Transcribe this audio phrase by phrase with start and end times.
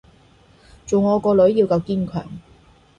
[0.87, 2.25] 做我個女要夠堅強